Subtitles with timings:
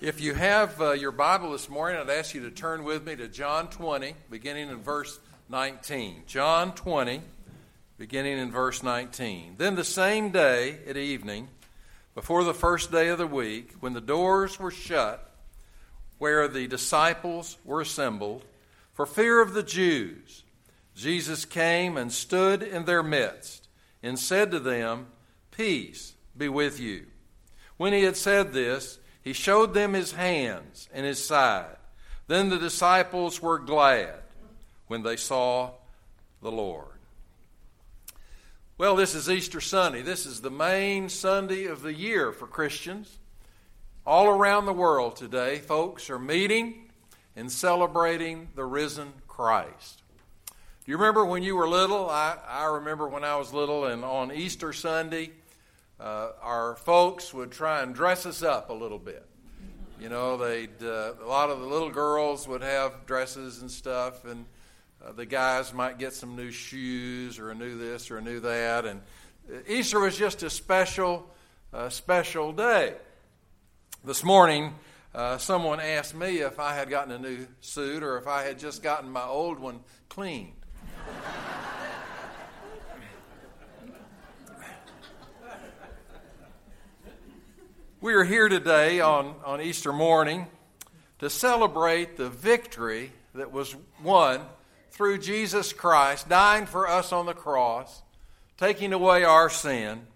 [0.00, 3.16] If you have uh, your Bible this morning, I'd ask you to turn with me
[3.16, 6.22] to John 20, beginning in verse 19.
[6.26, 7.20] John 20,
[7.98, 9.56] beginning in verse 19.
[9.58, 11.48] Then the same day at evening,
[12.14, 15.34] before the first day of the week, when the doors were shut,
[16.16, 18.42] where the disciples were assembled,
[18.94, 20.44] for fear of the Jews,
[20.96, 23.68] Jesus came and stood in their midst
[24.02, 25.08] and said to them,
[25.50, 27.04] Peace be with you.
[27.76, 31.76] When he had said this, he showed them his hands and his side.
[32.26, 34.14] Then the disciples were glad
[34.86, 35.72] when they saw
[36.42, 36.86] the Lord.
[38.78, 40.00] Well, this is Easter Sunday.
[40.00, 43.18] This is the main Sunday of the year for Christians.
[44.06, 46.90] All around the world today, folks are meeting
[47.36, 50.02] and celebrating the risen Christ.
[50.46, 52.08] Do you remember when you were little?
[52.08, 55.30] I, I remember when I was little, and on Easter Sunday,
[56.00, 59.26] uh, our folks would try and dress us up a little bit.
[60.00, 64.24] You know, they'd uh, a lot of the little girls would have dresses and stuff,
[64.24, 64.46] and
[65.04, 68.40] uh, the guys might get some new shoes or a new this or a new
[68.40, 68.86] that.
[68.86, 69.02] And
[69.68, 71.28] Easter was just a special,
[71.72, 72.94] uh, special day.
[74.02, 74.74] This morning,
[75.14, 78.58] uh, someone asked me if I had gotten a new suit or if I had
[78.58, 80.54] just gotten my old one cleaned.
[88.02, 90.46] We are here today on, on Easter morning
[91.18, 94.40] to celebrate the victory that was won
[94.90, 98.00] through Jesus Christ dying for us on the cross,
[98.56, 100.06] taking away our sin,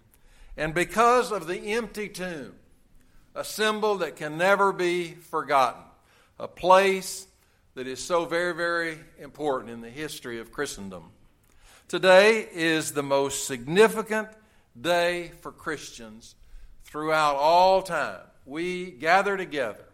[0.57, 2.55] and because of the empty tomb,
[3.35, 5.83] a symbol that can never be forgotten,
[6.39, 7.27] a place
[7.75, 11.11] that is so very, very important in the history of Christendom.
[11.87, 14.29] Today is the most significant
[14.81, 16.33] day for Christians
[16.85, 19.85] throughout all time, we gather together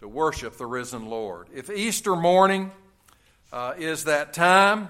[0.00, 1.48] to worship the risen Lord.
[1.54, 2.72] If Easter morning
[3.52, 4.88] uh, is that time,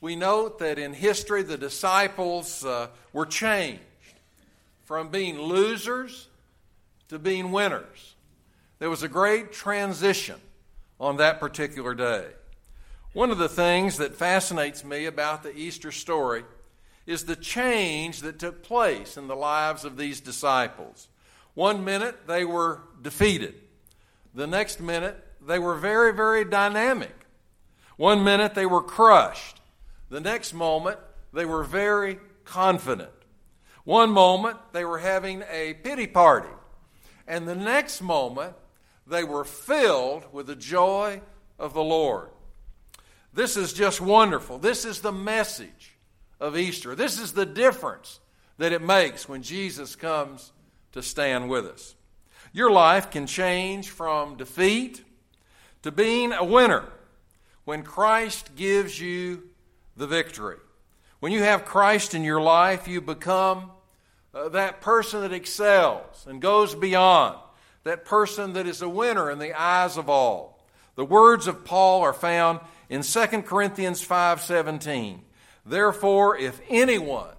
[0.00, 3.82] we note that in history the disciples uh, were changed
[4.84, 6.28] from being losers
[7.08, 8.14] to being winners.
[8.78, 10.40] There was a great transition
[11.00, 12.26] on that particular day.
[13.12, 16.44] One of the things that fascinates me about the Easter story
[17.08, 21.08] is the change that took place in the lives of these disciples.
[21.54, 23.54] One minute they were defeated,
[24.34, 27.14] the next minute they were very, very dynamic.
[27.96, 29.58] One minute they were crushed,
[30.10, 30.98] the next moment
[31.32, 33.10] they were very confident.
[33.84, 36.54] One moment they were having a pity party,
[37.26, 38.52] and the next moment
[39.06, 41.22] they were filled with the joy
[41.58, 42.28] of the Lord.
[43.32, 44.58] This is just wonderful.
[44.58, 45.94] This is the message
[46.40, 46.94] of Easter.
[46.94, 48.20] This is the difference
[48.58, 50.52] that it makes when Jesus comes
[50.92, 51.94] to stand with us.
[52.52, 55.04] Your life can change from defeat
[55.82, 56.84] to being a winner
[57.64, 59.42] when Christ gives you
[59.96, 60.56] the victory.
[61.20, 63.70] When you have Christ in your life, you become
[64.32, 67.38] uh, that person that excels and goes beyond,
[67.84, 70.64] that person that is a winner in the eyes of all.
[70.94, 75.20] The words of Paul are found in 2 Corinthians 5:17.
[75.68, 77.34] Therefore, if anyone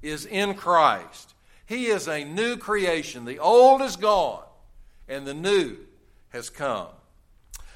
[0.00, 1.34] is in Christ,
[1.66, 3.24] he is a new creation.
[3.24, 4.44] The old is gone,
[5.08, 5.76] and the new
[6.28, 6.88] has come.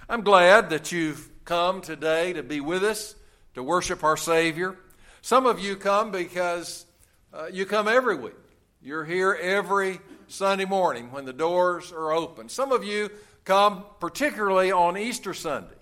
[0.09, 3.17] I'm glad that you've come today to be with us,
[3.55, 4.77] to worship our Savior.
[5.23, 6.87] Some of you come because
[7.33, 8.35] uh, you come every week.
[8.83, 9.99] You're here every
[10.29, 12.49] Sunday morning when the doors are open.
[12.49, 13.11] Some of you
[13.45, 15.75] come particularly on Easter Sunday.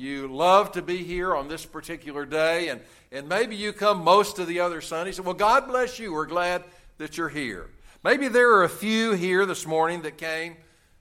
[0.00, 2.80] You love to be here on this particular day, and
[3.12, 5.20] and maybe you come most of the other Sundays.
[5.20, 6.14] Well, God bless you.
[6.14, 6.64] We're glad
[6.96, 7.68] that you're here.
[8.02, 10.56] Maybe there are a few here this morning that came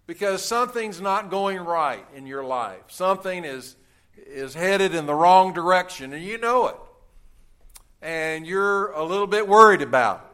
[0.05, 2.81] because something's not going right in your life.
[2.89, 3.77] Something is,
[4.17, 6.75] is headed in the wrong direction, and you know it.
[8.01, 10.25] And you're a little bit worried about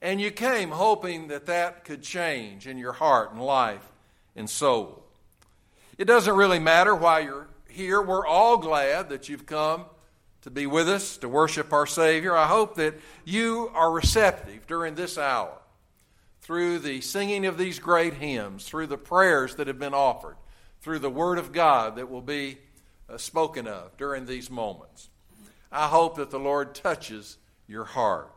[0.00, 0.08] it.
[0.08, 3.92] And you came hoping that that could change in your heart and life
[4.34, 5.04] and soul.
[5.98, 8.00] It doesn't really matter why you're here.
[8.00, 9.84] We're all glad that you've come
[10.42, 12.36] to be with us, to worship our Savior.
[12.36, 12.94] I hope that
[13.24, 15.58] you are receptive during this hour
[16.40, 20.36] through the singing of these great hymns, through the prayers that have been offered,
[20.82, 22.58] through the Word of God that will be
[23.08, 25.08] uh, spoken of during these moments.
[25.72, 28.30] I hope that the Lord touches your heart.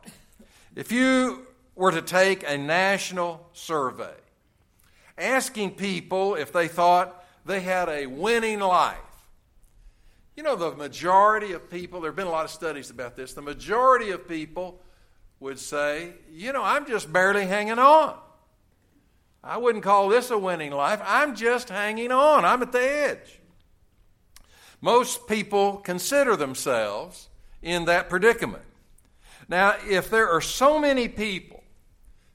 [0.74, 1.46] If you
[1.76, 4.14] were to take a national survey
[5.16, 8.96] asking people if they thought they had a winning life,
[10.38, 13.32] you know, the majority of people, there have been a lot of studies about this,
[13.32, 14.80] the majority of people
[15.40, 18.14] would say, you know, I'm just barely hanging on.
[19.42, 21.00] I wouldn't call this a winning life.
[21.04, 22.44] I'm just hanging on.
[22.44, 23.40] I'm at the edge.
[24.80, 27.28] Most people consider themselves
[27.60, 28.62] in that predicament.
[29.48, 31.64] Now, if there are so many people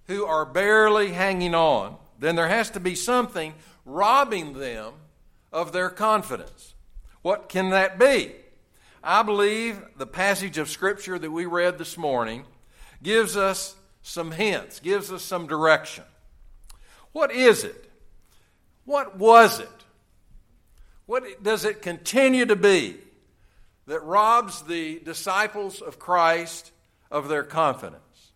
[0.08, 3.54] who are barely hanging on, then there has to be something
[3.86, 4.92] robbing them
[5.54, 6.73] of their confidence.
[7.24, 8.34] What can that be?
[9.02, 12.46] I believe the passage of Scripture that we read this morning
[13.02, 16.04] gives us some hints, gives us some direction.
[17.14, 17.90] What is it?
[18.86, 19.70] What was it?
[21.06, 22.98] What does it continue to be
[23.88, 26.72] that robs the disciples of Christ
[27.10, 28.32] of their confidence?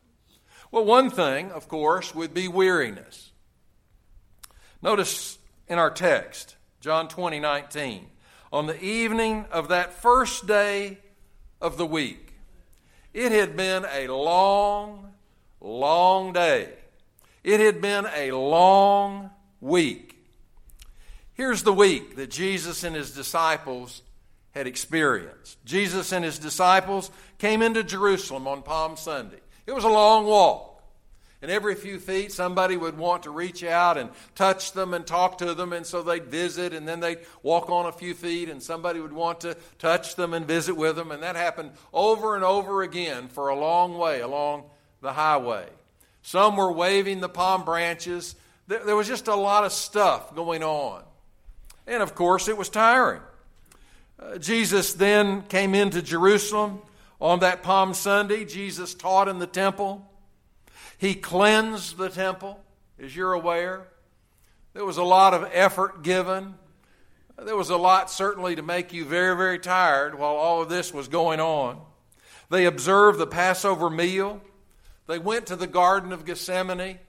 [0.72, 3.31] Well, one thing, of course, would be weariness.
[4.81, 5.38] Notice
[5.68, 8.07] in our text, John 20, 19,
[8.52, 11.00] on the evening of that first day
[11.62, 12.34] of the week,
[13.14, 15.14] it had been a long,
[15.60, 16.70] long day.
[17.44, 20.16] It had been a long week.
[21.34, 24.02] Here's the week that Jesus and his disciples
[24.52, 25.64] had experienced.
[25.66, 29.40] Jesus and his disciples came into Jerusalem on Palm Sunday.
[29.66, 30.67] It was a long walk.
[31.42, 35.38] And every few feet, somebody would want to reach out and touch them and talk
[35.38, 38.62] to them, and so they'd visit, and then they'd walk on a few feet, and
[38.62, 41.12] somebody would want to touch them and visit with them.
[41.12, 44.63] And that happened over and over again for a long way along
[45.01, 45.68] the highway.
[46.24, 48.36] Some were waving the palm branches.
[48.68, 51.04] There was just a lot of stuff going on.
[51.86, 53.22] And of course, it was tiring.
[54.19, 56.81] Uh, Jesus then came into Jerusalem
[57.22, 58.44] on that Palm Sunday.
[58.44, 60.06] Jesus taught in the temple.
[60.98, 62.60] He cleansed the temple,
[63.00, 63.88] as you're aware.
[64.74, 66.56] There was a lot of effort given.
[67.38, 70.94] There was a lot, certainly, to make you very, very tired while all of this
[70.94, 71.80] was going on.
[72.50, 74.42] They observed the Passover meal.
[75.06, 77.00] They went to the Garden of Gethsemane.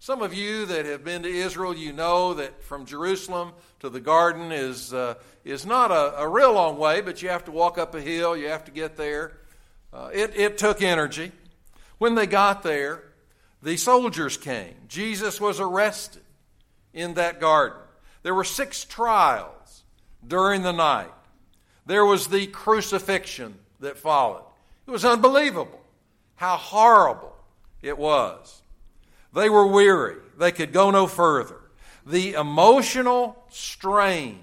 [0.00, 3.98] Some of you that have been to Israel, you know that from Jerusalem to the
[3.98, 7.78] garden is, uh, is not a, a, real long way, but you have to walk
[7.78, 9.32] up a hill, you have to get there.
[9.92, 11.32] Uh, it, it took energy.
[11.98, 13.02] When they got there,
[13.62, 14.74] the soldiers came.
[14.88, 16.22] Jesus was arrested
[16.92, 17.78] in that garden.
[18.22, 19.82] There were six trials
[20.26, 21.12] during the night.
[21.86, 24.44] There was the crucifixion that followed.
[24.86, 25.80] It was unbelievable
[26.36, 27.36] how horrible
[27.82, 28.62] it was.
[29.34, 30.16] They were weary.
[30.38, 31.60] They could go no further.
[32.06, 34.40] The emotional strain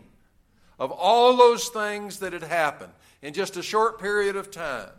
[0.78, 2.92] of all those things that had happened
[3.22, 4.90] in just a short period of time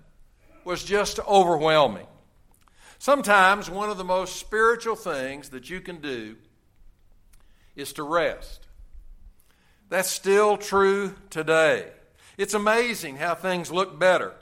[0.65, 2.07] was just overwhelming.
[2.99, 6.37] Sometimes one of the most spiritual things that you can do
[7.75, 8.67] is to rest.
[9.89, 11.89] That's still true today.
[12.39, 14.35] It's amazing how things look better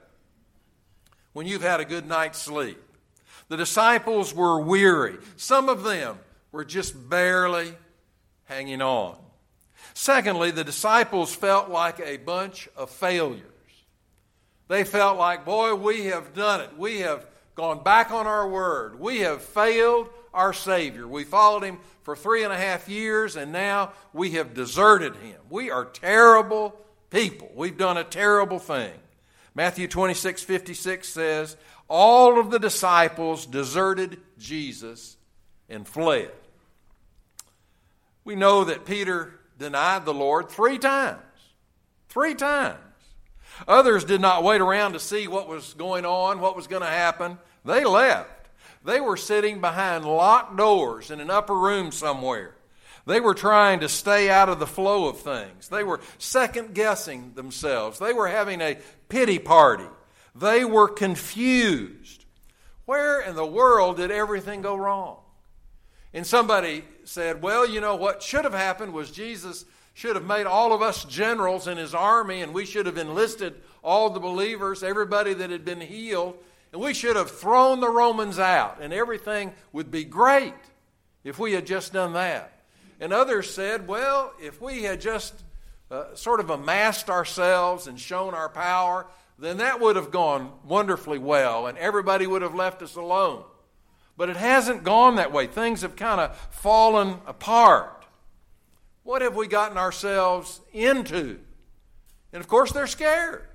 [1.32, 2.80] when you've had a good night's sleep.
[3.48, 5.18] The disciples were weary.
[5.36, 6.18] Some of them
[6.50, 7.74] were just barely
[8.44, 9.18] hanging on.
[9.92, 13.42] Secondly, the disciples felt like a bunch of failures.
[14.68, 16.78] They felt like, boy, we have done it.
[16.78, 18.98] We have gone back on our word.
[18.98, 21.06] We have failed our Savior.
[21.06, 25.40] We followed him for three and a half years, and now we have deserted him.
[25.48, 26.78] We are terrible
[27.10, 27.50] people.
[27.54, 28.92] We've done a terrible thing.
[29.54, 31.56] Matthew 26 56 says,
[31.88, 35.16] all of the disciples deserted Jesus
[35.68, 36.30] and fled.
[38.24, 41.20] We know that Peter denied the Lord three times.
[42.08, 42.78] Three times.
[43.68, 46.88] Others did not wait around to see what was going on, what was going to
[46.88, 47.38] happen.
[47.64, 48.50] They left.
[48.84, 52.54] They were sitting behind locked doors in an upper room somewhere.
[53.06, 55.68] They were trying to stay out of the flow of things.
[55.68, 57.98] They were second guessing themselves.
[57.98, 59.86] They were having a pity party.
[60.34, 62.24] They were confused.
[62.86, 65.18] Where in the world did everything go wrong?
[66.12, 70.46] And somebody said, Well, you know, what should have happened was Jesus should have made
[70.46, 74.82] all of us generals in his army, and we should have enlisted all the believers,
[74.82, 76.36] everybody that had been healed,
[76.72, 80.54] and we should have thrown the Romans out, and everything would be great
[81.22, 82.60] if we had just done that.
[83.00, 85.34] And others said, Well, if we had just
[85.90, 89.06] uh, sort of amassed ourselves and shown our power,
[89.38, 93.44] then that would have gone wonderfully well and everybody would have left us alone.
[94.16, 95.46] But it hasn't gone that way.
[95.46, 98.06] Things have kind of fallen apart.
[99.02, 101.38] What have we gotten ourselves into?
[102.32, 103.46] And of course, they're scared.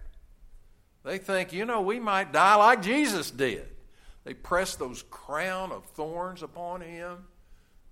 [1.04, 3.68] They think, you know, we might die like Jesus did.
[4.26, 7.26] They pressed those crown of thorns upon him.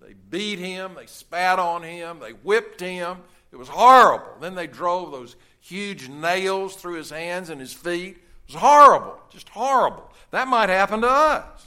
[0.02, 0.94] They beat him.
[0.96, 2.20] They spat on him.
[2.20, 3.18] They whipped him.
[3.52, 4.34] It was horrible.
[4.40, 8.18] Then they drove those huge nails through his hands and his feet.
[8.18, 10.12] It was horrible, just horrible.
[10.32, 11.67] That might happen to us.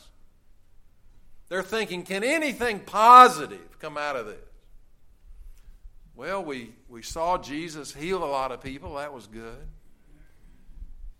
[1.50, 4.36] They're thinking, can anything positive come out of this?
[6.14, 8.94] Well, we, we saw Jesus heal a lot of people.
[8.94, 9.66] That was good.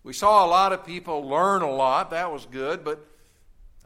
[0.03, 2.11] We saw a lot of people learn a lot.
[2.11, 2.85] That was good.
[2.85, 3.05] But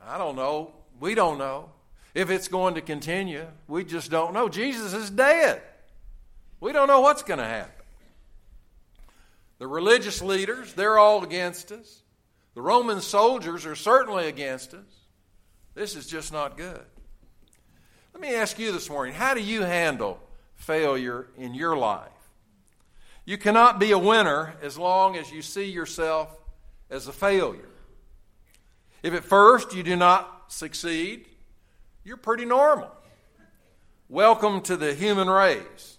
[0.06, 0.74] I don't know.
[1.00, 1.72] We don't know
[2.14, 3.48] if it's going to continue.
[3.68, 4.48] We just don't know.
[4.48, 5.64] Jesus is dead.
[6.60, 7.72] We don't know what's going to happen.
[9.58, 12.04] The religious leaders, they're all against us.
[12.54, 14.95] The Roman soldiers are certainly against us.
[15.76, 16.82] This is just not good.
[18.14, 20.22] Let me ask you this morning how do you handle
[20.56, 22.10] failure in your life?
[23.26, 26.30] You cannot be a winner as long as you see yourself
[26.90, 27.70] as a failure.
[29.04, 31.26] If at first you do not succeed,
[32.06, 32.92] you're pretty normal.
[34.08, 35.98] Welcome to the human race.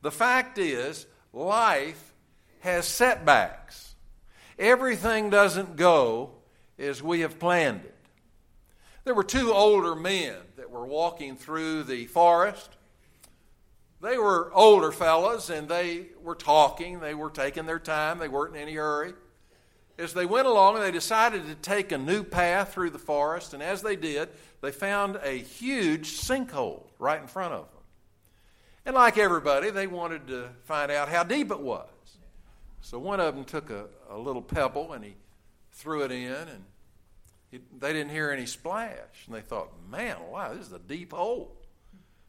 [0.00, 2.12] The fact is, life
[2.60, 3.94] has setbacks.
[4.58, 6.32] Everything doesn't go
[6.76, 8.01] as we have planned it.
[9.04, 12.70] There were two older men that were walking through the forest.
[14.00, 17.00] They were older fellows and they were talking.
[17.00, 18.18] They were taking their time.
[18.18, 19.14] They weren't in any hurry.
[19.98, 23.62] As they went along, they decided to take a new path through the forest, and
[23.62, 24.30] as they did,
[24.62, 27.82] they found a huge sinkhole right in front of them.
[28.86, 31.88] And like everybody, they wanted to find out how deep it was.
[32.80, 35.14] So one of them took a, a little pebble and he
[35.72, 36.64] threw it in, and
[37.52, 39.26] he, they didn't hear any splash.
[39.26, 41.54] And they thought, man, wow, this is a deep hole.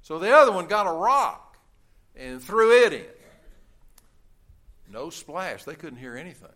[0.02, 1.58] So the other one got a rock
[2.16, 3.06] and threw it in.
[4.92, 5.64] No splash.
[5.64, 6.50] They couldn't hear anything.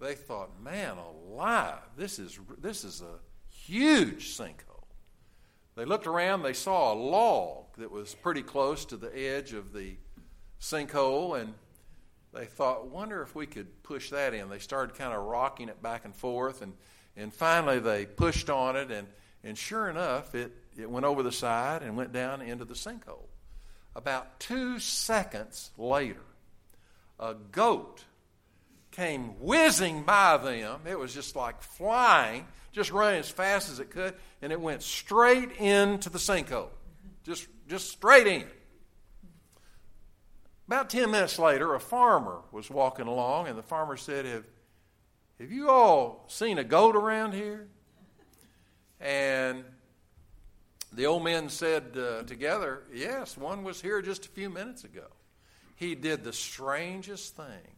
[0.00, 4.84] They thought, man alive, this is, this is a huge sinkhole.
[5.76, 9.72] They looked around, they saw a log that was pretty close to the edge of
[9.72, 9.96] the
[10.60, 11.54] sinkhole, and
[12.34, 14.50] they thought, wonder if we could push that in.
[14.50, 16.74] They started kind of rocking it back and forth, and,
[17.16, 19.08] and finally they pushed on it, and,
[19.42, 23.28] and sure enough, it, it went over the side and went down into the sinkhole.
[23.94, 26.20] About two seconds later,
[27.18, 28.04] a goat
[28.90, 30.80] came whizzing by them.
[30.86, 34.82] It was just like flying, just running as fast as it could, and it went
[34.82, 36.68] straight into the sinkhole.
[37.24, 38.44] Just, just straight in.
[40.66, 44.44] About 10 minutes later, a farmer was walking along, and the farmer said, Have,
[45.40, 47.68] have you all seen a goat around here?
[49.00, 49.64] And
[50.92, 55.06] the old men said uh, together, Yes, one was here just a few minutes ago.
[55.74, 57.76] He did the strangest thing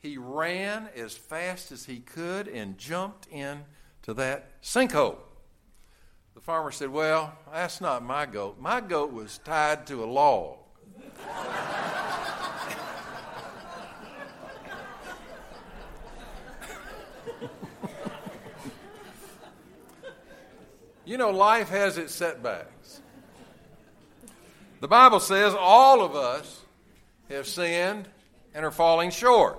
[0.00, 5.18] he ran as fast as he could and jumped into that sinkhole.
[6.34, 8.58] The farmer said, Well, that's not my goat.
[8.58, 10.56] My goat was tied to a log.
[21.10, 23.00] You know, life has its setbacks.
[24.80, 26.60] The Bible says all of us
[27.28, 28.06] have sinned
[28.54, 29.58] and are falling short.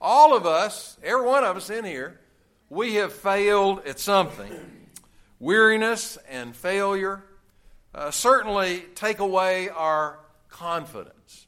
[0.00, 2.18] All of us, every one of us in here,
[2.68, 4.50] we have failed at something.
[5.38, 7.22] Weariness and failure
[7.94, 10.18] uh, certainly take away our
[10.48, 11.46] confidence.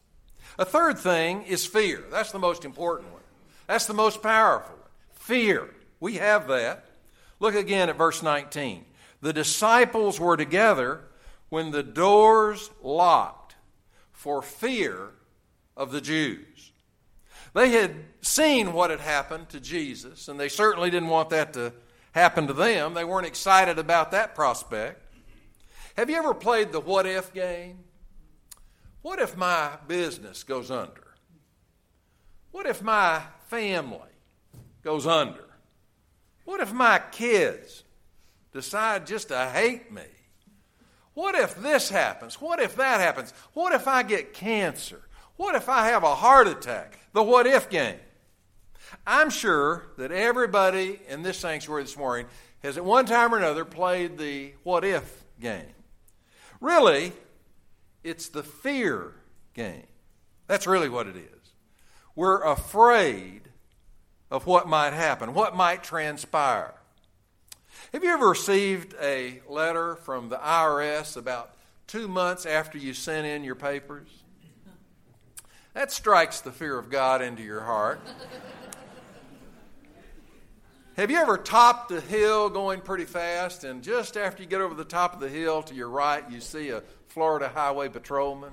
[0.57, 2.05] A third thing is fear.
[2.13, 3.23] That's the most important one.
[3.67, 4.89] That's the most powerful one.
[5.15, 5.69] Fear.
[5.99, 6.87] We have that.
[7.41, 8.85] Look again at verse 19.
[9.23, 11.01] The disciples were together
[11.49, 13.55] when the doors locked
[14.11, 15.11] for fear
[15.77, 16.73] of the Jews.
[17.55, 21.73] They had seen what had happened to Jesus, and they certainly didn't want that to
[22.13, 22.95] happen to them.
[22.95, 25.01] They weren't excited about that prospect.
[25.97, 27.81] Have you ever played the what if game?
[29.03, 31.15] What if my business goes under?
[32.51, 33.99] What if my family
[34.83, 35.45] goes under?
[36.45, 37.85] What if my kids
[38.53, 40.03] decide just to hate me?
[41.15, 42.41] What if this happens?
[42.41, 43.33] What if that happens?
[43.53, 45.03] What if I get cancer?
[45.37, 46.99] What if I have a heart attack?
[47.13, 47.99] The what if game.
[49.07, 52.27] I'm sure that everybody in this sanctuary this morning
[52.63, 55.75] has at one time or another played the what if game.
[56.61, 57.13] Really,
[58.05, 59.15] it's the fear
[59.55, 59.87] game.
[60.47, 61.53] That's really what it is.
[62.15, 63.49] We're afraid
[64.31, 66.75] of what might happen, what might transpire.
[67.93, 71.55] Have you ever received a letter from the IRS about
[71.87, 74.09] two months after you sent in your papers?
[75.75, 78.01] That strikes the fear of God into your heart.
[80.97, 84.75] Have you ever topped a hill going pretty fast, and just after you get over
[84.75, 88.53] the top of the hill to your right, you see a Florida highway patrolman?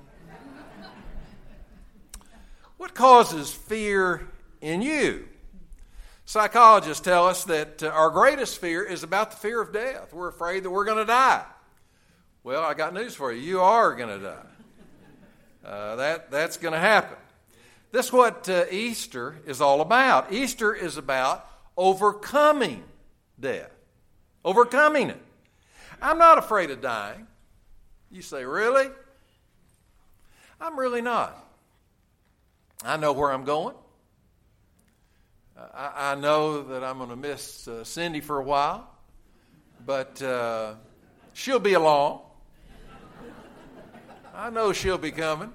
[2.75, 4.27] What causes fear
[4.59, 5.29] in you?
[6.29, 10.13] Psychologists tell us that uh, our greatest fear is about the fear of death.
[10.13, 11.43] We're afraid that we're going to die.
[12.43, 13.41] Well, I got news for you.
[13.41, 15.67] You are going to die.
[15.67, 17.17] Uh, that, that's going to happen.
[17.91, 20.31] This is what uh, Easter is all about.
[20.31, 22.83] Easter is about overcoming
[23.39, 23.71] death,
[24.45, 25.21] overcoming it.
[25.99, 27.25] I'm not afraid of dying.
[28.11, 28.89] You say, really?
[30.61, 31.35] I'm really not.
[32.85, 33.73] I know where I'm going.
[35.79, 38.89] I, I know that I'm going to miss uh, Cindy for a while,
[39.85, 40.73] but uh,
[41.31, 42.21] she'll be along.
[44.35, 45.53] I know she'll be coming.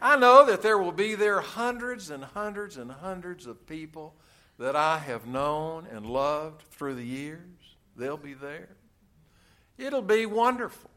[0.00, 4.14] I know that there will be there hundreds and hundreds and hundreds of people
[4.58, 7.40] that I have known and loved through the years.
[7.94, 8.70] They'll be there.
[9.76, 10.90] It'll be wonderful.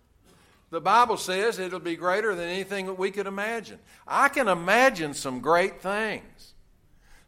[0.69, 3.79] The Bible says it'll be greater than anything that we could imagine.
[4.07, 6.54] I can imagine some great things.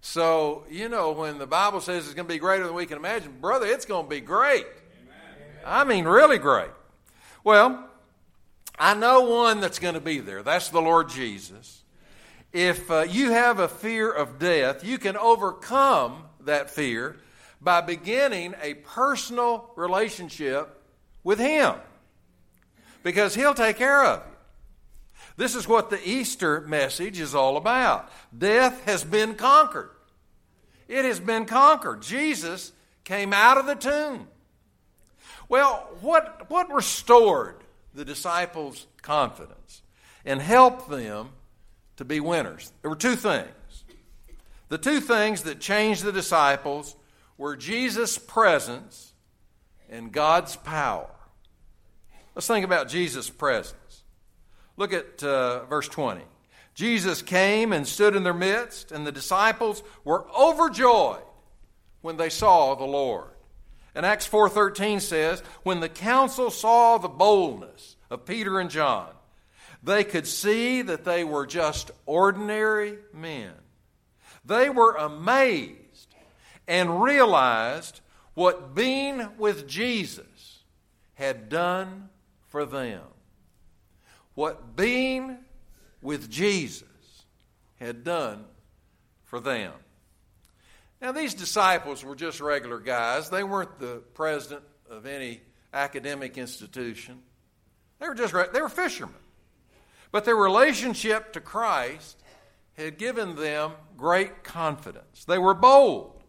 [0.01, 2.97] So, you know, when the Bible says it's going to be greater than we can
[2.97, 4.65] imagine, brother, it's going to be great.
[4.65, 5.63] Amen.
[5.65, 6.69] I mean, really great.
[7.43, 7.89] Well,
[8.79, 10.43] I know one that's going to be there.
[10.43, 11.81] That's the Lord Jesus.
[12.53, 17.17] If uh, you have a fear of death, you can overcome that fear
[17.61, 20.81] by beginning a personal relationship
[21.23, 21.73] with Him
[23.03, 24.36] because He'll take care of you.
[25.37, 28.11] This is what the Easter message is all about.
[28.35, 29.91] Death has been conquered.
[30.87, 32.01] It has been conquered.
[32.01, 32.71] Jesus
[33.03, 34.27] came out of the tomb.
[35.47, 37.55] Well, what, what restored
[37.93, 39.83] the disciples' confidence
[40.25, 41.29] and helped them
[41.97, 42.71] to be winners?
[42.81, 43.47] There were two things.
[44.69, 46.95] The two things that changed the disciples
[47.37, 49.13] were Jesus' presence
[49.89, 51.09] and God's power.
[52.35, 53.75] Let's think about Jesus' presence.
[54.77, 56.21] Look at uh, verse 20.
[56.75, 61.23] Jesus came and stood in their midst, and the disciples were overjoyed
[62.01, 63.31] when they saw the Lord.
[63.95, 69.09] And Acts 4:13 says, when the council saw the boldness of Peter and John,
[69.81, 73.53] they could see that they were just ordinary men.
[74.45, 76.13] They were amazed
[76.67, 78.01] and realized
[78.35, 80.59] what being with Jesus
[81.15, 82.09] had done
[82.49, 83.01] for them
[84.37, 85.35] what being
[85.99, 86.83] with Jesus
[87.79, 88.45] had done
[89.23, 89.73] for them.
[91.01, 93.31] Now, these disciples were just regular guys.
[93.31, 95.41] They weren't the president of any
[95.73, 97.23] academic institution.
[97.97, 99.15] They were just they were fishermen.
[100.11, 102.21] But their relationship to Christ
[102.73, 105.25] had given them great confidence.
[105.25, 106.21] They were bold.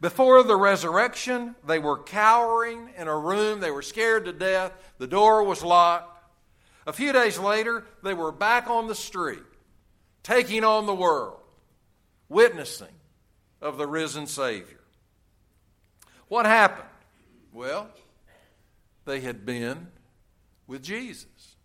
[0.00, 3.60] Before the resurrection, they were cowering in a room.
[3.60, 4.72] They were scared to death.
[4.96, 6.13] The door was locked.
[6.86, 9.42] A few days later, they were back on the street,
[10.22, 11.40] taking on the world,
[12.28, 12.88] witnessing
[13.60, 14.80] of the risen Savior.
[16.28, 16.88] What happened?
[17.52, 17.88] Well,
[19.04, 19.88] they had been
[20.66, 21.56] with Jesus.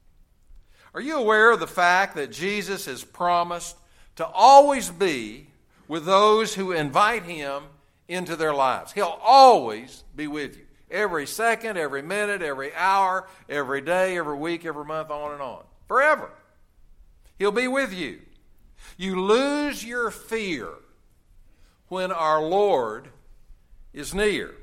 [0.94, 3.76] Are you aware of the fact that Jesus has promised
[4.16, 5.48] to always be
[5.88, 7.64] with those who invite him
[8.08, 8.92] into their lives?
[8.94, 10.66] He'll always be with you.
[10.92, 15.64] Every second, every minute, every hour, every day, every week, every month, on and on.
[15.88, 16.32] Forever.
[17.38, 18.20] He'll be with you.
[18.98, 20.70] You lose your fear
[21.88, 23.10] when our Lord
[23.94, 24.54] is near.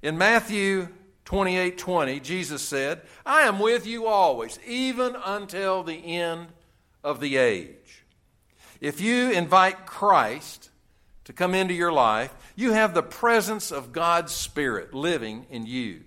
[0.00, 0.88] In Matthew
[1.24, 6.48] 28 20, Jesus said, I am with you always, even until the end
[7.04, 8.04] of the age.
[8.80, 10.70] If you invite Christ
[11.24, 16.02] to come into your life, you have the presence of God's Spirit living in you.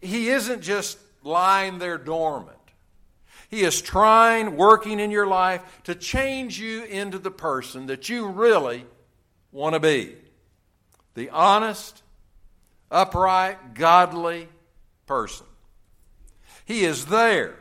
[0.00, 2.56] He isn't just lying there dormant.
[3.48, 8.28] He is trying, working in your life to change you into the person that you
[8.28, 8.84] really
[9.52, 10.16] want to be
[11.14, 12.02] the honest,
[12.90, 14.48] upright, godly
[15.06, 15.46] person.
[16.66, 17.56] He is there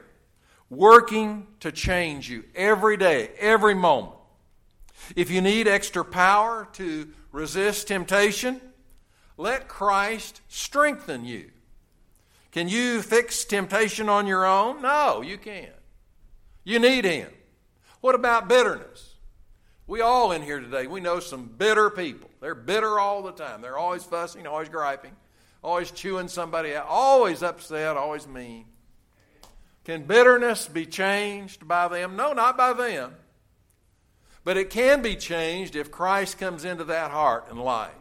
[0.69, 4.17] working to change you every day, every moment.
[5.15, 8.61] If you need extra power to resist temptation,
[9.37, 11.51] let Christ strengthen you.
[12.51, 14.81] Can you fix temptation on your own?
[14.81, 15.69] No, you can't.
[16.63, 17.29] You need Him.
[17.99, 19.15] What about bitterness?
[19.85, 22.29] We all in here today, we know some bitter people.
[22.39, 23.61] They're bitter all the time.
[23.61, 25.15] They're always fussing, always griping,
[25.61, 28.65] always chewing somebody out, always upset, always mean.
[29.83, 32.15] Can bitterness be changed by them?
[32.15, 33.13] No, not by them.
[34.45, 37.91] But it can be changed if Christ comes into that heart and life.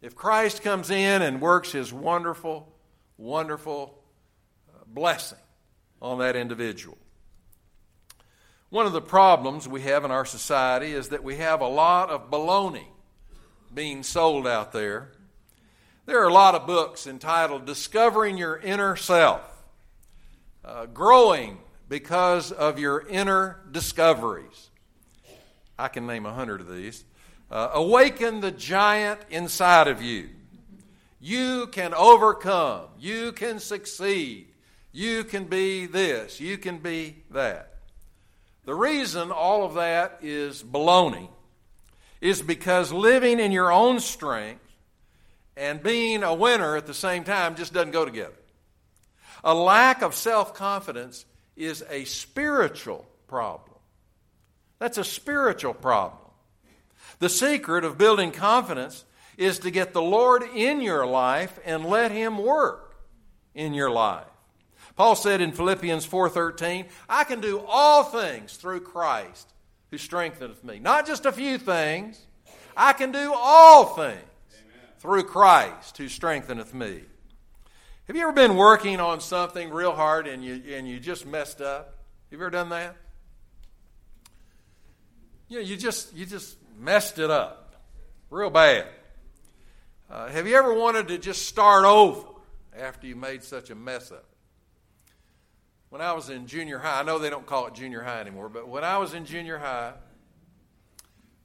[0.00, 2.72] If Christ comes in and works his wonderful,
[3.18, 3.98] wonderful
[4.70, 5.38] uh, blessing
[6.00, 6.96] on that individual.
[8.70, 12.08] One of the problems we have in our society is that we have a lot
[12.08, 12.86] of baloney
[13.74, 15.10] being sold out there.
[16.06, 19.42] There are a lot of books entitled Discovering Your Inner Self,
[20.64, 24.69] uh, Growing Because of Your Inner Discoveries.
[25.80, 27.04] I can name a hundred of these.
[27.50, 30.28] Uh, awaken the giant inside of you.
[31.20, 32.86] You can overcome.
[32.98, 34.48] You can succeed.
[34.92, 36.40] You can be this.
[36.40, 37.74] You can be that.
[38.64, 41.28] The reason all of that is baloney
[42.20, 44.60] is because living in your own strength
[45.56, 48.34] and being a winner at the same time just doesn't go together.
[49.42, 51.24] A lack of self confidence
[51.56, 53.69] is a spiritual problem.
[54.80, 56.18] That's a spiritual problem.
[57.20, 59.04] The secret of building confidence
[59.36, 62.96] is to get the Lord in your life and let Him work
[63.54, 64.26] in your life.
[64.96, 69.52] Paul said in Philippians 4:13, "I can do all things through Christ
[69.90, 72.26] who strengtheneth me." Not just a few things.
[72.76, 74.88] I can do all things Amen.
[74.98, 77.04] through Christ who strengtheneth me.
[78.06, 81.60] Have you ever been working on something real hard and you and you just messed
[81.60, 81.98] up?
[82.30, 82.96] Have you ever done that?
[85.50, 87.74] You know, you just you just messed it up
[88.30, 88.86] real bad.
[90.10, 92.26] Uh, have you ever wanted to just start over
[92.74, 94.24] after you made such a mess up?
[95.90, 98.48] when I was in junior high, I know they don't call it junior high anymore,
[98.48, 99.92] but when I was in junior high,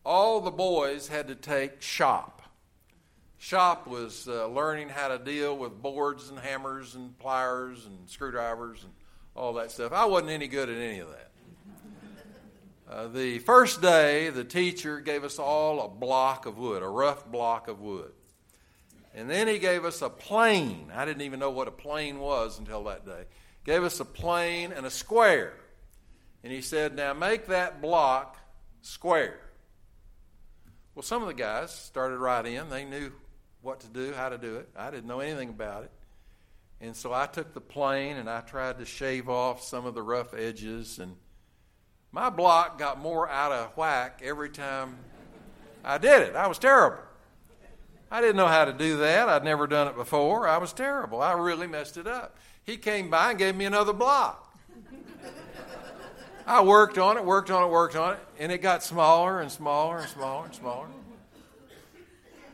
[0.05, 2.43] all the boys had to take shop.
[3.39, 8.83] Shop was uh, learning how to deal with boards and hammers and pliers and screwdrivers
[8.83, 8.93] and
[9.35, 9.91] all that stuff.
[9.91, 11.24] I wasn't any good at any of that.
[12.89, 17.25] Uh, the first day, the teacher gave us all a block of wood, a rough
[17.25, 18.11] block of wood.
[19.13, 20.91] And then he gave us a plane.
[20.93, 23.25] I didn't even know what a plane was until that day
[23.65, 25.53] gave us a plane and a square.
[26.43, 28.37] And he said, Now make that block
[28.81, 29.39] square.
[30.93, 32.69] Well, some of the guys started right in.
[32.69, 33.11] They knew
[33.61, 34.69] what to do, how to do it.
[34.77, 35.91] I didn't know anything about it.
[36.79, 40.03] And so I took the plane and I tried to shave off some of the
[40.03, 40.99] rough edges.
[40.99, 41.15] And
[42.15, 44.95] my block got more out of whack every time
[45.83, 46.33] I did it.
[46.33, 47.03] I was terrible.
[48.09, 49.27] I didn't know how to do that.
[49.27, 50.47] I'd never done it before.
[50.47, 51.21] I was terrible.
[51.21, 52.37] I really messed it up.
[52.63, 54.55] He came by and gave me another block.
[56.47, 59.51] I worked on it, worked on it, worked on it, and it got smaller and
[59.51, 60.87] smaller and smaller and smaller.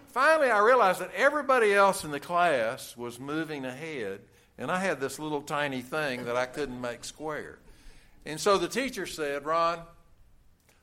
[0.08, 4.22] Finally, I realized that everybody else in the class was moving ahead,
[4.58, 7.60] and I had this little tiny thing that I couldn't make square.
[8.26, 9.80] And so the teacher said, Ron,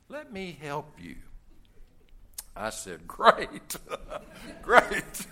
[0.09, 1.15] let me help you.
[2.55, 3.77] I said, Great,
[4.61, 5.27] great.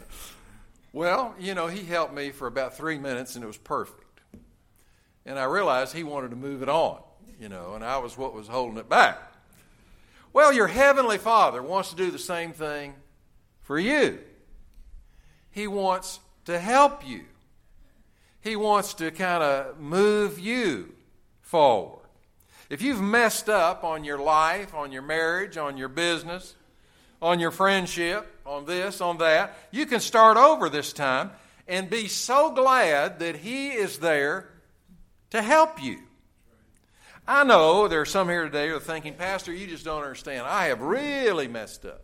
[0.94, 4.22] Well, you know, he helped me for about three minutes and it was perfect.
[5.26, 7.02] And I realized he wanted to move it on,
[7.40, 9.20] you know, and I was what was holding it back.
[10.32, 12.94] Well, your Heavenly Father wants to do the same thing
[13.62, 14.20] for you.
[15.52, 17.26] He wants to help you,
[18.40, 20.94] He wants to kind of move you
[21.42, 21.97] forward.
[22.70, 26.56] If you've messed up on your life, on your marriage, on your business,
[27.22, 29.58] on your friendship, on this, on that.
[29.72, 31.32] You can start over this time
[31.68, 34.50] and be so glad that He is there
[35.32, 36.00] to help you.
[37.28, 40.46] I know there are some here today who are thinking, Pastor, you just don't understand.
[40.48, 42.04] I have really messed up.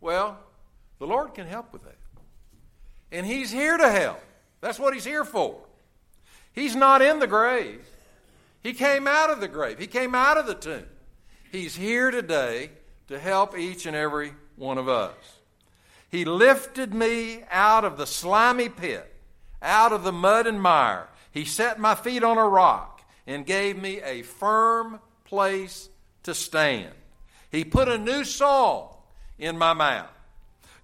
[0.00, 0.38] Well,
[0.98, 1.98] the Lord can help with that.
[3.10, 4.22] And He's here to help.
[4.60, 5.60] That's what He's here for.
[6.52, 7.86] He's not in the grave.
[8.62, 10.86] He came out of the grave, He came out of the tomb.
[11.50, 12.70] He's here today
[13.08, 15.14] to help each and every one of us.
[16.08, 19.12] He lifted me out of the slimy pit,
[19.60, 21.08] out of the mud and mire.
[21.30, 25.88] He set my feet on a rock and gave me a firm place
[26.22, 26.92] to stand.
[27.50, 28.94] He put a new song
[29.38, 30.08] in my mouth.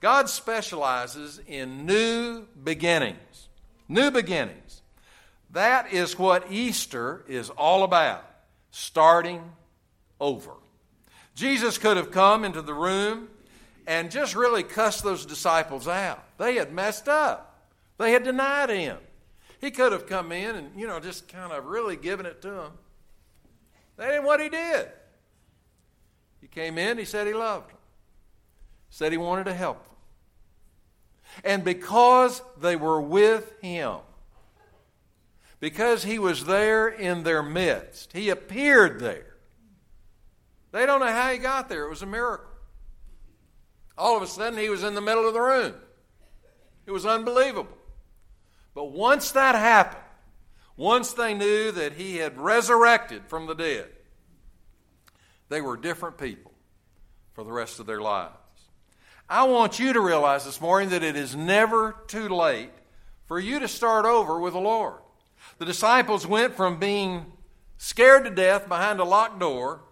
[0.01, 3.49] God specializes in new beginnings.
[3.89, 4.78] New beginnings.
[5.53, 8.25] That is what Easter is all about
[8.71, 9.43] starting
[10.21, 10.53] over.
[11.35, 13.29] Jesus could have come into the room
[13.87, 16.23] and just really cussed those disciples out.
[16.37, 18.99] They had messed up, they had denied him.
[19.61, 22.51] He could have come in and, you know, just kind of really given it to
[22.51, 22.73] them.
[23.97, 24.89] That ain't what he did.
[26.41, 27.79] He came in, he said he loved them,
[28.91, 29.97] said he wanted to help them.
[31.45, 33.97] And because they were with him,
[35.61, 39.37] because he was there in their midst, he appeared there.
[40.73, 41.85] They don't know how he got there.
[41.85, 42.51] It was a miracle.
[43.97, 45.75] All of a sudden, he was in the middle of the room.
[46.87, 47.77] It was unbelievable.
[48.75, 50.05] But once that happened,
[50.77, 53.89] once they knew that he had resurrected from the dead,
[55.49, 56.53] They were different people
[57.33, 58.35] for the rest of their lives.
[59.29, 62.71] I want you to realize this morning that it is never too late
[63.25, 65.01] for you to start over with the Lord.
[65.59, 67.27] The disciples went from being
[67.77, 69.83] scared to death behind a locked door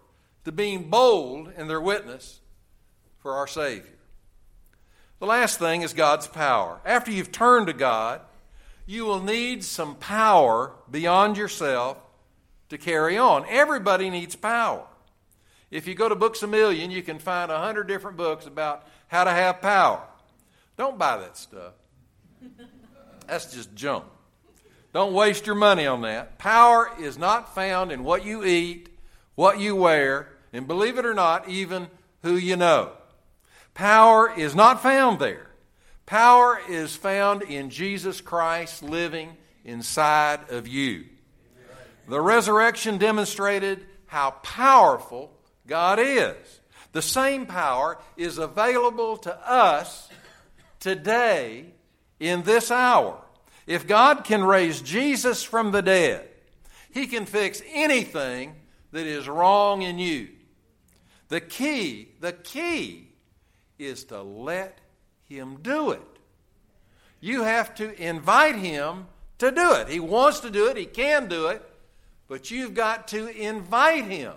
[0.45, 2.39] to being bold in their witness
[3.19, 3.97] for our Savior.
[5.19, 6.79] The last thing is God's power.
[6.85, 8.21] After you've turned to God,
[8.85, 11.97] you will need some power beyond yourself
[12.69, 13.45] to carry on.
[13.49, 14.85] Everybody needs power.
[15.69, 18.87] If you go to Books a Million, you can find a hundred different books about
[19.07, 20.01] how to have power.
[20.77, 21.73] Don't buy that stuff.
[23.25, 24.05] That's just junk.
[24.97, 26.39] Don't waste your money on that.
[26.39, 28.89] Power is not found in what you eat,
[29.35, 31.85] what you wear, and believe it or not, even
[32.23, 32.93] who you know.
[33.75, 35.51] Power is not found there.
[36.07, 41.05] Power is found in Jesus Christ living inside of you.
[42.07, 45.31] The resurrection demonstrated how powerful
[45.67, 46.59] God is.
[46.93, 50.09] The same power is available to us
[50.79, 51.65] today
[52.19, 53.21] in this hour.
[53.67, 56.27] If God can raise Jesus from the dead,
[56.89, 58.55] He can fix anything
[58.93, 60.29] that is wrong in you.
[61.27, 63.09] The key, the key
[63.77, 64.79] is to let
[65.25, 66.01] Him do it.
[67.19, 69.07] You have to invite Him
[69.39, 69.89] to do it.
[69.89, 71.61] He wants to do it, He can do it,
[72.29, 74.33] but you've got to invite Him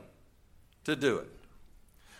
[0.84, 1.30] to do it.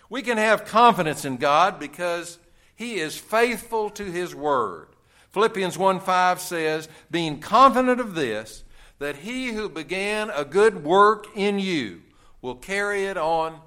[0.09, 2.38] We can have confidence in God because
[2.77, 4.89] He is faithful to His Word.
[5.31, 8.64] Philippians 1 5 says, Being confident of this,
[8.99, 12.03] that He who began a good work in you
[12.43, 13.61] will carry it on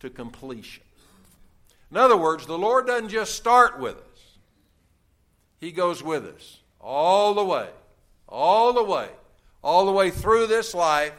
[0.00, 0.82] to completion.
[1.90, 4.38] In other words, the Lord doesn't just start with us,
[5.58, 7.68] He goes with us all the way,
[8.28, 9.08] all the way,
[9.62, 11.14] all the way through this life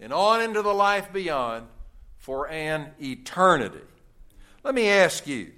[0.00, 1.66] and on into the life beyond
[2.18, 3.80] for an eternity.
[4.64, 5.52] Let me ask you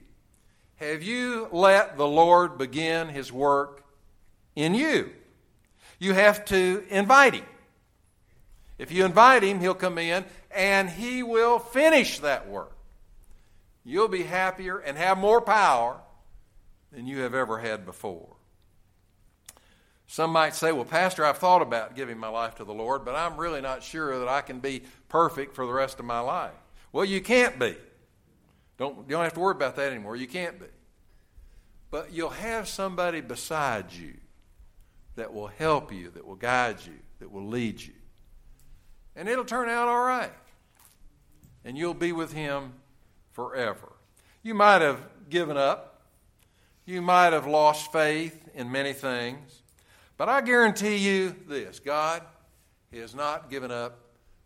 [0.79, 3.85] have you let the Lord begin His work
[4.57, 5.11] in you?
[5.99, 7.45] You have to invite Him.
[8.79, 12.73] If you invite Him, He'll come in and He will finish that work
[13.89, 15.99] you'll be happier and have more power
[16.93, 18.37] than you have ever had before.
[20.07, 23.15] Some might say, Well, Pastor, I've thought about giving my life to the Lord, but
[23.15, 26.55] I'm really not sure that I can be perfect for the rest of my life.
[26.93, 27.77] Well, you can't be.
[28.79, 30.17] Don't, you don't have to worry about that anymore.
[30.17, 30.67] You can't be.
[31.91, 34.15] But you'll have somebody beside you
[35.17, 37.95] that will help you, that will guide you, that will lead you.
[39.17, 40.33] And it'll turn out all right.
[41.65, 42.75] And you'll be with Him
[43.33, 43.93] forever.
[44.43, 46.03] You might have given up.
[46.87, 49.63] You might have lost faith in many things.
[50.17, 52.23] But I guarantee you this God
[52.93, 53.99] has not given up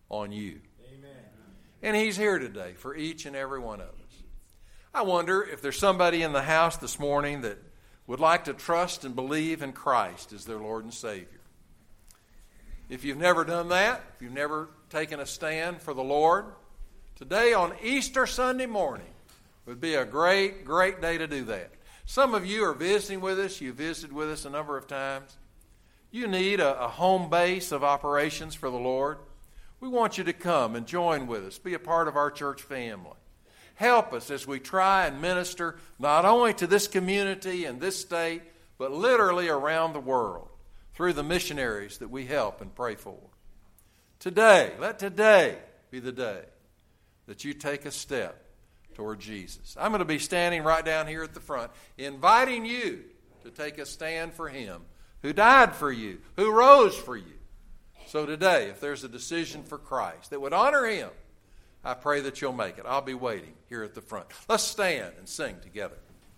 [0.09, 0.61] on you.
[0.93, 1.11] Amen.
[1.83, 4.02] And He's here today for each and every one of us.
[4.95, 7.59] I wonder if there's somebody in the house this morning that
[8.07, 11.41] would like to trust and believe in Christ as their Lord and Savior.
[12.89, 16.47] If you've never done that, if you've never taken a stand for the Lord,
[17.23, 19.07] Today, on Easter Sunday morning,
[19.65, 21.71] would be a great, great day to do that.
[22.05, 23.61] Some of you are visiting with us.
[23.61, 25.37] you've visited with us a number of times.
[26.11, 29.19] You need a, a, home base of operations for the Lord.
[29.79, 32.61] We want you to come and join with us, be a part of our church
[32.63, 33.13] family.
[33.75, 38.43] Help us as we try and minister not only to this community and this state,
[38.79, 40.49] but literally around the world
[40.95, 43.19] through the missionaries that we help and pray for.
[44.19, 45.59] Today, let today
[45.91, 46.43] be the day
[47.27, 48.45] that you take a step
[48.95, 49.77] toward Jesus.
[49.79, 53.01] I'm going to be standing right down here at the front, inviting you
[53.45, 54.83] to take a stand for Him
[55.23, 57.39] who died for you, who rose for you.
[58.07, 61.11] So today, if there's a decision for Christ that would honor Him,
[61.85, 62.85] I pray that you'll make it.
[62.87, 64.27] I'll be waiting here at the front.
[64.49, 65.97] Let's stand and sing together.